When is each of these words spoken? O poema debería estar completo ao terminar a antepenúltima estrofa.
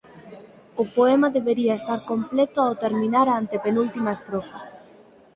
O 0.81 0.83
poema 0.95 1.33
debería 1.37 1.79
estar 1.81 1.99
completo 2.11 2.57
ao 2.63 2.77
terminar 2.83 3.27
a 3.29 3.37
antepenúltima 3.43 4.11
estrofa. 4.17 4.59